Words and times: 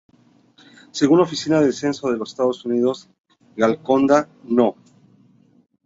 Según 0.89 1.19
la 1.19 1.25
Oficina 1.25 1.61
del 1.61 1.73
Censo 1.73 2.09
de 2.09 2.17
los 2.17 2.31
Estados 2.31 2.65
Unidos, 2.65 3.07
Golconda 3.55 4.27
No. 4.45 4.75